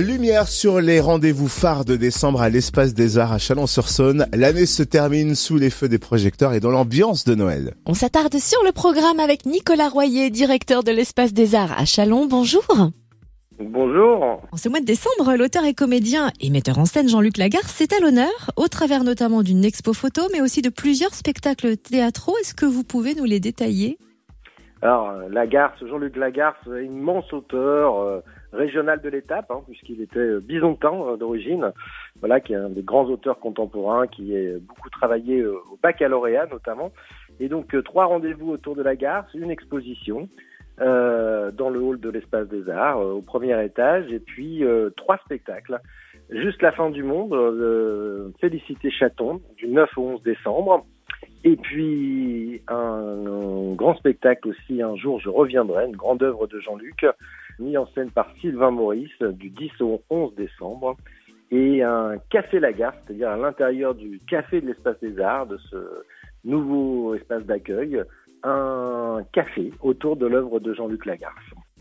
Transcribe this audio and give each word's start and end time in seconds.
Lumière 0.00 0.46
sur 0.46 0.80
les 0.82 1.00
rendez-vous 1.00 1.48
phares 1.48 1.86
de 1.86 1.96
décembre 1.96 2.42
à 2.42 2.50
l'espace 2.50 2.92
des 2.92 3.16
arts 3.16 3.32
à 3.32 3.38
Chalon-sur-Saône. 3.38 4.26
L'année 4.34 4.66
se 4.66 4.82
termine 4.82 5.34
sous 5.34 5.56
les 5.56 5.70
feux 5.70 5.88
des 5.88 5.98
projecteurs 5.98 6.52
et 6.52 6.60
dans 6.60 6.70
l'ambiance 6.70 7.24
de 7.24 7.34
Noël. 7.34 7.72
On 7.86 7.94
s'attarde 7.94 8.34
sur 8.34 8.62
le 8.64 8.72
programme 8.72 9.20
avec 9.20 9.46
Nicolas 9.46 9.88
Royer, 9.88 10.28
directeur 10.28 10.82
de 10.82 10.90
l'espace 10.90 11.32
des 11.32 11.54
arts 11.54 11.72
à 11.78 11.86
Chalon. 11.86 12.26
Bonjour. 12.26 12.66
Bonjour. 13.58 14.42
En 14.52 14.56
ce 14.58 14.68
mois 14.68 14.80
de 14.80 14.84
décembre, 14.84 15.34
l'auteur 15.34 15.64
et 15.64 15.72
comédien 15.72 16.30
et 16.40 16.50
metteur 16.50 16.78
en 16.78 16.84
scène 16.84 17.08
Jean-Luc 17.08 17.38
Lagarde 17.38 17.64
c'est 17.66 17.94
à 17.94 18.00
l'honneur, 18.00 18.50
au 18.56 18.68
travers 18.68 19.02
notamment 19.02 19.42
d'une 19.42 19.64
expo 19.64 19.94
photo, 19.94 20.22
mais 20.30 20.42
aussi 20.42 20.60
de 20.60 20.68
plusieurs 20.68 21.14
spectacles 21.14 21.78
théâtraux. 21.78 22.36
Est-ce 22.42 22.54
que 22.54 22.66
vous 22.66 22.84
pouvez 22.84 23.14
nous 23.14 23.24
les 23.24 23.40
détailler? 23.40 23.96
Alors, 24.82 25.10
Lagarce, 25.30 25.82
Jean-Luc 25.88 26.16
Lagarce, 26.16 26.58
immense 26.66 27.32
auteur 27.32 27.98
euh, 28.00 28.20
régional 28.52 29.00
de 29.00 29.08
l'étape, 29.08 29.50
hein, 29.50 29.62
puisqu'il 29.66 30.00
était 30.00 30.18
euh, 30.18 30.40
bisontin 30.40 30.92
euh, 30.92 31.16
d'origine, 31.16 31.72
voilà, 32.20 32.40
qui 32.40 32.52
est 32.52 32.56
un 32.56 32.70
des 32.70 32.82
grands 32.82 33.06
auteurs 33.06 33.38
contemporains, 33.38 34.06
qui 34.06 34.36
a 34.36 34.58
beaucoup 34.58 34.90
travaillé 34.90 35.44
au 35.44 35.78
baccalauréat 35.82 36.46
notamment. 36.46 36.92
Et 37.40 37.48
donc, 37.48 37.76
trois 37.84 38.06
rendez-vous 38.06 38.50
autour 38.50 38.74
de 38.76 38.82
Lagarce, 38.82 39.32
une 39.34 39.50
exposition, 39.50 40.28
euh, 40.78 41.50
dans 41.52 41.70
le 41.70 41.80
hall 41.80 41.98
de 41.98 42.10
l'espace 42.10 42.48
des 42.48 42.68
arts 42.68 43.00
euh, 43.00 43.12
au 43.12 43.22
premier 43.22 43.64
étage 43.64 44.12
et 44.12 44.18
puis 44.18 44.62
euh, 44.62 44.90
trois 44.94 45.16
spectacles. 45.24 45.80
Juste 46.28 46.60
la 46.60 46.70
fin 46.70 46.90
du 46.90 47.02
monde, 47.02 47.34
Félicité 48.40 48.90
Chaton 48.90 49.40
du 49.56 49.68
9 49.68 49.88
au 49.96 50.02
11 50.02 50.22
décembre. 50.22 50.84
Et 51.44 51.56
puis 51.56 52.60
un, 52.68 53.72
grand 53.74 53.94
spectacle 53.96 54.48
aussi, 54.48 54.82
un 54.82 54.96
jour 54.96 55.18
je 55.18 55.30
reviendrai, 55.30 55.86
une 55.86 55.96
grande 55.96 56.22
œuvre 56.22 56.46
de 56.46 56.60
Jean-Luc, 56.60 57.06
mis 57.58 57.76
en 57.76 57.86
scène 57.94 58.10
par 58.10 58.28
Sylvain 58.40 58.70
Maurice 58.70 59.20
du 59.20 59.50
10 59.50 59.70
au 59.80 60.02
11 60.10 60.34
décembre. 60.34 60.96
Et 61.50 61.82
un 61.82 62.16
café 62.30 62.58
Lagarde, 62.58 62.96
c'est-à-dire 63.06 63.30
à 63.30 63.36
l'intérieur 63.36 63.94
du 63.94 64.20
café 64.28 64.60
de 64.60 64.66
l'espace 64.66 64.98
des 65.00 65.20
arts, 65.20 65.46
de 65.46 65.58
ce 65.70 65.76
nouveau 66.44 67.14
espace 67.14 67.44
d'accueil, 67.44 68.02
un 68.42 69.20
café 69.32 69.72
autour 69.80 70.16
de 70.16 70.26
l'œuvre 70.26 70.60
de 70.60 70.74
Jean-Luc 70.74 71.06
Lagarce. 71.06 71.34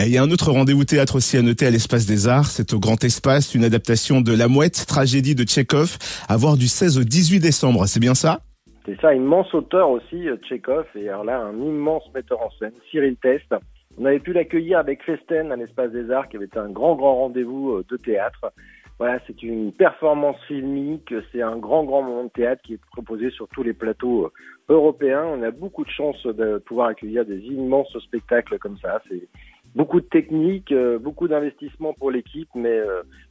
Et 0.00 0.06
il 0.06 0.12
y 0.12 0.18
a 0.18 0.22
un 0.22 0.30
autre 0.30 0.50
rendez-vous 0.50 0.84
théâtre 0.84 1.16
aussi 1.16 1.36
à 1.36 1.42
noter 1.42 1.66
à 1.66 1.70
l'Espace 1.70 2.06
des 2.06 2.26
Arts, 2.26 2.46
c'est 2.46 2.72
au 2.72 2.80
Grand 2.80 3.04
Espace, 3.04 3.54
une 3.54 3.62
adaptation 3.62 4.20
de 4.20 4.36
La 4.36 4.48
Mouette, 4.48 4.84
tragédie 4.86 5.34
de 5.34 5.44
Tchekhov, 5.44 5.96
à 6.28 6.36
voir 6.36 6.56
du 6.56 6.66
16 6.66 6.98
au 6.98 7.04
18 7.04 7.40
décembre, 7.40 7.86
c'est 7.86 8.00
bien 8.00 8.14
ça? 8.14 8.40
C'est 8.84 9.00
ça, 9.00 9.14
immense 9.14 9.52
auteur 9.54 9.90
aussi, 9.90 10.28
euh, 10.28 10.36
Tchekhov, 10.38 10.86
et 10.96 11.08
alors 11.08 11.24
là, 11.24 11.38
un 11.38 11.56
immense 11.56 12.02
metteur 12.14 12.40
en 12.40 12.50
scène, 12.58 12.72
Cyril 12.90 13.16
Test. 13.22 13.54
On 13.98 14.06
avait 14.06 14.20
pu 14.20 14.32
l'accueillir 14.32 14.78
avec 14.78 15.02
Festen 15.02 15.52
à 15.52 15.56
l'Espace 15.56 15.92
des 15.92 16.10
Arts, 16.10 16.28
qui 16.28 16.36
avait 16.36 16.46
été 16.46 16.58
un 16.58 16.70
grand, 16.70 16.94
grand 16.94 17.16
rendez-vous 17.16 17.72
euh, 17.72 17.84
de 17.88 17.96
théâtre. 17.96 18.52
Voilà, 18.98 19.18
c'est 19.26 19.42
une 19.42 19.72
performance 19.72 20.36
filmique, 20.46 21.12
c'est 21.30 21.42
un 21.42 21.56
grand, 21.56 21.84
grand 21.84 22.02
moment 22.02 22.24
de 22.24 22.30
théâtre 22.30 22.62
qui 22.62 22.74
est 22.74 22.80
proposé 22.92 23.30
sur 23.30 23.48
tous 23.48 23.62
les 23.62 23.74
plateaux 23.74 24.26
euh, 24.26 24.30
européens. 24.70 25.24
On 25.24 25.42
a 25.42 25.50
beaucoup 25.50 25.84
de 25.84 25.90
chance 25.90 26.24
de 26.24 26.58
pouvoir 26.58 26.88
accueillir 26.88 27.26
des 27.26 27.38
immenses 27.40 27.96
spectacles 27.98 28.58
comme 28.58 28.78
ça. 28.78 29.02
C'est 29.10 29.28
beaucoup 29.74 30.00
de 30.00 30.06
technique, 30.06 30.72
euh, 30.72 30.98
beaucoup 30.98 31.28
d'investissement 31.28 31.92
pour 31.92 32.10
l'équipe, 32.10 32.48
mais 32.54 32.80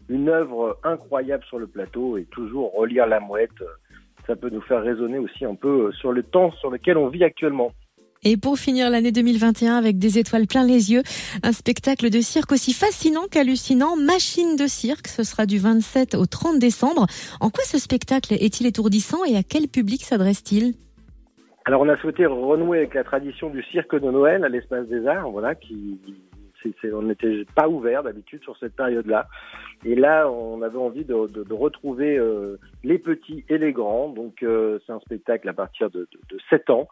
une 0.09 0.29
œuvre 0.29 0.77
incroyable 0.83 1.43
sur 1.45 1.57
le 1.57 1.67
plateau 1.67 2.17
et 2.17 2.25
toujours 2.25 2.73
relire 2.73 3.07
la 3.07 3.19
mouette. 3.19 3.49
Ça 4.27 4.35
peut 4.35 4.49
nous 4.49 4.61
faire 4.61 4.83
raisonner 4.83 5.17
aussi 5.17 5.45
un 5.45 5.55
peu 5.55 5.91
sur 5.93 6.11
le 6.11 6.21
temps 6.21 6.51
sur 6.51 6.69
lequel 6.69 6.97
on 6.97 7.07
vit 7.07 7.23
actuellement. 7.23 7.71
Et 8.23 8.37
pour 8.37 8.59
finir 8.59 8.91
l'année 8.91 9.11
2021 9.11 9.77
avec 9.77 9.97
des 9.97 10.19
étoiles 10.19 10.45
plein 10.45 10.63
les 10.63 10.91
yeux, 10.91 11.01
un 11.41 11.51
spectacle 11.51 12.11
de 12.11 12.21
cirque 12.21 12.51
aussi 12.51 12.71
fascinant 12.71 13.25
qu'hallucinant, 13.31 13.95
Machine 13.95 14.55
de 14.55 14.67
cirque, 14.67 15.07
ce 15.07 15.23
sera 15.23 15.47
du 15.47 15.57
27 15.57 16.13
au 16.13 16.27
30 16.27 16.59
décembre. 16.59 17.07
En 17.39 17.49
quoi 17.49 17.63
ce 17.63 17.79
spectacle 17.79 18.35
est-il 18.35 18.67
étourdissant 18.67 19.25
et 19.25 19.35
à 19.37 19.41
quel 19.41 19.67
public 19.67 20.03
s'adresse-t-il? 20.03 20.75
Alors 21.65 21.81
on 21.81 21.89
a 21.89 21.97
souhaité 21.97 22.27
renouer 22.27 22.77
avec 22.77 22.93
la 22.93 23.03
tradition 23.03 23.49
du 23.49 23.63
cirque 23.63 23.95
de 23.95 24.11
Noël 24.11 24.45
à 24.45 24.49
l'espace 24.49 24.87
des 24.87 25.07
arts, 25.07 25.31
voilà, 25.31 25.55
qui 25.55 25.99
on 26.93 27.01
n'était 27.01 27.45
pas 27.55 27.67
ouvert 27.67 28.03
d'habitude 28.03 28.43
sur 28.43 28.55
cette 28.57 28.75
période-là. 28.75 29.25
Et 29.83 29.95
là, 29.95 30.29
on 30.29 30.61
avait 30.61 30.77
envie 30.77 31.05
de, 31.05 31.15
retrouver 31.51 32.19
euh, 32.19 32.59
les 32.83 32.99
petits 32.99 33.43
et 33.49 33.57
les 33.57 33.73
grands. 33.73 34.09
Donc, 34.09 34.43
euh, 34.43 34.77
c'est 34.85 34.93
un 34.93 34.99
spectacle 34.99 35.49
à 35.49 35.53
partir 35.53 35.89
de, 35.89 36.01
de, 36.11 36.35
de 36.35 36.39
7 36.51 36.69
ans. 36.69 36.87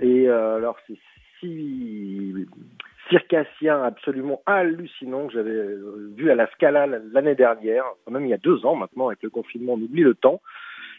Et 0.00 0.28
euh, 0.28 0.56
alors, 0.56 0.76
c'est 0.86 0.98
six 1.40 2.34
circassiens 3.10 3.82
absolument 3.82 4.40
hallucinants 4.46 5.26
que 5.26 5.34
j'avais 5.34 5.50
euh, 5.50 6.12
vu 6.16 6.30
à 6.30 6.34
la 6.34 6.46
Scala 6.52 6.86
l'année 6.86 7.34
dernière, 7.34 7.84
quand 8.04 8.12
même 8.12 8.24
il 8.24 8.30
y 8.30 8.34
a 8.34 8.38
deux 8.38 8.64
ans 8.64 8.76
maintenant, 8.76 9.08
avec 9.08 9.22
le 9.22 9.30
confinement, 9.30 9.74
on 9.74 9.82
oublie 9.82 10.02
le 10.02 10.14
temps. 10.14 10.40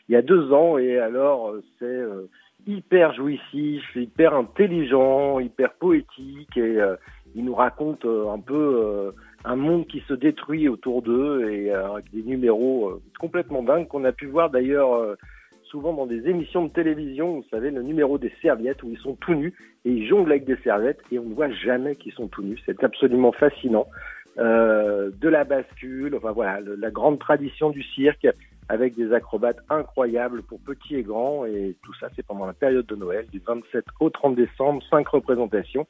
Il 0.10 0.14
y 0.14 0.18
a 0.18 0.22
deux 0.22 0.52
ans, 0.52 0.78
et 0.78 0.98
alors, 0.98 1.50
euh, 1.50 1.64
c'est 1.80 2.70
hyper 2.70 3.14
jouissif, 3.14 3.84
hyper 3.96 4.36
intelligent, 4.36 5.40
hyper 5.40 5.74
poétique, 5.74 6.58
et 6.58 6.78
il 7.36 7.44
nous 7.44 7.56
raconte 7.56 8.06
un 8.06 8.40
peu 8.40 9.12
un 9.44 9.56
monde 9.58 9.86
qui 9.88 10.02
se 10.08 10.14
détruit 10.14 10.70
autour 10.70 11.02
d'eux, 11.02 11.50
et 11.50 11.72
avec 11.72 12.10
des 12.14 12.24
numéros 12.24 13.02
complètement 13.20 13.64
dingues 13.64 13.88
qu'on 13.88 14.06
a 14.06 14.14
pu 14.14 14.28
voir 14.28 14.50
d'ailleurs 14.50 15.18
souvent 15.74 15.94
dans 15.94 16.06
des 16.06 16.30
émissions 16.30 16.66
de 16.66 16.70
télévision, 16.70 17.38
vous 17.38 17.46
savez, 17.50 17.72
le 17.72 17.82
numéro 17.82 18.20
des 18.20 18.32
serviettes 18.44 18.84
où 18.84 18.92
ils 18.92 19.00
sont 19.00 19.16
tout 19.16 19.34
nus 19.34 19.56
et 19.86 19.90
ils 19.90 20.08
jonglent 20.08 20.32
avec 20.32 20.46
des 20.46 20.58
serviettes 20.58 21.00
et 21.12 21.18
on 21.18 21.24
ne 21.24 21.34
voit 21.34 21.50
jamais 21.50 21.96
qu'ils 21.96 22.14
sont 22.14 22.28
tout 22.28 22.44
nus. 22.44 22.60
C'est 22.68 22.84
absolument 22.84 23.32
fascinant. 23.32 23.88
Euh, 24.38 25.10
de 25.20 25.30
la 25.30 25.44
bascule, 25.44 26.16
enfin 26.16 26.32
voilà, 26.32 26.60
la 26.78 26.92
grande 26.92 27.18
tradition 27.18 27.72
du 27.72 27.82
cirque 27.82 28.28
avec 28.70 28.96
des 28.96 29.14
acrobates 29.14 29.58
incroyables 29.70 30.44
pour 30.44 30.60
petits 30.60 30.96
et 30.96 31.04
grands 31.04 31.46
et 31.46 31.76
tout 31.84 31.94
ça 32.00 32.08
c'est 32.16 32.26
pendant 32.26 32.46
la 32.46 32.54
période 32.54 32.86
de 32.86 32.96
Noël 32.96 33.26
du 33.32 33.42
27 33.46 33.84
au 34.00 34.10
30 34.10 34.36
décembre, 34.36 34.82
cinq 34.90 35.08
représentations 35.10 35.86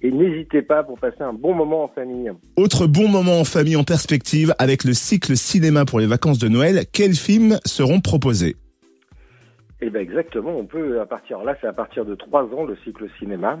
et 0.00 0.10
n'hésitez 0.10 0.62
pas 0.62 0.82
pour 0.82 0.98
passer 0.98 1.20
un 1.20 1.34
bon 1.34 1.54
moment 1.54 1.84
en 1.84 1.88
famille. 1.88 2.32
Autre 2.56 2.86
bon 2.86 3.08
moment 3.08 3.40
en 3.40 3.44
famille 3.44 3.76
en 3.76 3.84
perspective 3.84 4.54
avec 4.58 4.84
le 4.84 4.94
cycle 4.94 5.36
cinéma 5.36 5.84
pour 5.84 6.00
les 6.00 6.06
vacances 6.06 6.38
de 6.38 6.48
Noël, 6.48 6.86
quels 6.92 7.14
films 7.14 7.58
seront 7.64 8.00
proposés? 8.00 8.56
Eh 9.80 9.90
ben 9.90 10.00
exactement, 10.00 10.56
on 10.56 10.66
peut 10.66 11.00
à 11.00 11.06
partir 11.06 11.42
là, 11.42 11.56
c'est 11.60 11.66
à 11.66 11.72
partir 11.72 12.04
de 12.04 12.14
trois 12.14 12.44
ans 12.44 12.64
le 12.64 12.76
cycle 12.76 13.08
cinéma. 13.18 13.58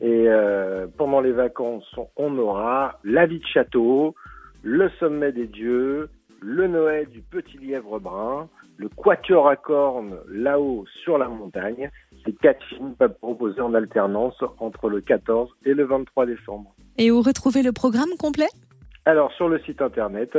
Et 0.00 0.28
euh, 0.28 0.86
pendant 0.98 1.20
les 1.20 1.32
vacances, 1.32 1.94
on 2.16 2.36
aura 2.38 2.98
La 3.02 3.24
vie 3.26 3.38
de 3.38 3.46
château, 3.46 4.14
Le 4.62 4.90
sommet 5.00 5.32
des 5.32 5.46
dieux, 5.46 6.10
Le 6.40 6.66
Noël 6.66 7.08
du 7.08 7.22
petit 7.22 7.56
lièvre 7.56 7.98
brun, 7.98 8.50
Le 8.76 8.90
quatuor 8.90 9.48
à 9.48 9.56
cornes 9.56 10.18
là-haut 10.28 10.84
sur 11.02 11.16
la 11.16 11.28
montagne. 11.28 11.90
Ces 12.24 12.34
quatre 12.34 12.62
films 12.66 12.94
peuvent 12.94 13.16
proposer 13.18 13.62
en 13.62 13.72
alternance 13.72 14.38
entre 14.58 14.90
le 14.90 15.00
14 15.00 15.48
et 15.64 15.72
le 15.72 15.84
23 15.84 16.26
décembre. 16.26 16.74
Et 16.98 17.10
où 17.10 17.22
retrouver 17.22 17.62
le 17.62 17.72
programme 17.72 18.10
complet? 18.18 18.48
Alors 19.06 19.32
sur 19.32 19.48
le 19.48 19.58
site 19.60 19.80
internet 19.80 20.36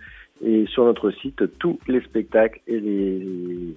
Et 0.42 0.66
sur 0.66 0.84
notre 0.84 1.10
site, 1.10 1.58
tous 1.58 1.78
les 1.86 2.00
spectacles 2.00 2.60
et 2.66 2.80
les 2.80 3.74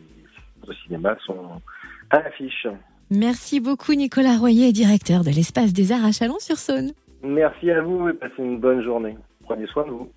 cinémas 0.84 1.18
sont 1.26 1.62
à 2.10 2.22
l'affiche. 2.22 2.68
Merci 3.10 3.60
beaucoup 3.60 3.94
Nicolas 3.94 4.38
Royer, 4.38 4.72
directeur 4.72 5.24
de 5.24 5.30
l'Espace 5.30 5.74
des 5.74 5.92
Arts 5.92 6.06
à 6.06 6.12
Chalon-sur-Saône. 6.12 6.92
Merci 7.24 7.72
à 7.72 7.82
vous 7.82 8.10
et 8.10 8.14
passez 8.14 8.36
une 8.40 8.60
bonne 8.60 8.84
journée. 8.84 9.16
Prenez 9.44 9.66
soin 9.68 9.86
de 9.86 9.92
vous. 9.92 10.10